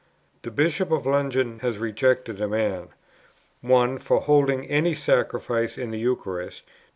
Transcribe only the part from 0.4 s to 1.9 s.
"The Bishop of London has